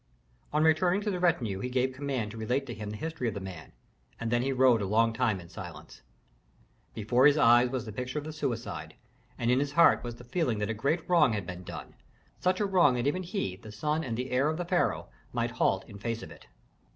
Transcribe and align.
On 0.51 0.63
returning 0.63 0.99
to 1.01 1.11
the 1.11 1.19
retinue 1.19 1.59
he 1.59 1.69
gave 1.69 1.93
command 1.93 2.31
to 2.31 2.37
relate 2.37 2.65
to 2.65 2.73
him 2.73 2.89
the 2.89 2.97
history 2.97 3.27
of 3.27 3.35
the 3.35 3.39
man, 3.39 3.71
and 4.19 4.31
then 4.31 4.41
he 4.41 4.51
rode 4.51 4.81
a 4.81 4.87
long 4.87 5.13
time 5.13 5.39
in 5.39 5.47
silence. 5.47 6.01
Before 6.95 7.27
his 7.27 7.37
eyes 7.37 7.69
was 7.69 7.85
the 7.85 7.91
picture 7.91 8.17
of 8.17 8.25
the 8.25 8.33
suicide, 8.33 8.95
and 9.37 9.51
in 9.51 9.59
his 9.59 9.73
heart 9.73 10.03
was 10.03 10.15
the 10.15 10.23
feeling 10.23 10.57
that 10.57 10.71
a 10.71 10.73
great 10.73 11.07
wrong 11.07 11.33
had 11.33 11.45
been 11.45 11.61
done, 11.63 11.93
such 12.39 12.59
a 12.59 12.65
wrong 12.65 12.95
that 12.95 13.05
even 13.05 13.21
he, 13.21 13.55
the 13.57 13.71
son 13.71 14.03
and 14.03 14.17
the 14.17 14.31
heir 14.31 14.49
of 14.49 14.57
the 14.57 14.65
pharaoh, 14.65 15.07
might 15.33 15.51
halt 15.51 15.87
in 15.87 15.99
face 15.99 16.23
of 16.23 16.31
it. 16.31 16.47